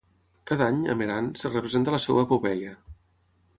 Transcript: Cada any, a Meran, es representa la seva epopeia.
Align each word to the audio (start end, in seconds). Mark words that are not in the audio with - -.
Cada 0.51 0.63
any, 0.71 0.79
a 0.93 0.95
Meran, 1.01 1.27
es 1.39 1.45
representa 1.57 1.95
la 1.99 2.01
seva 2.07 2.25
epopeia. 2.29 2.75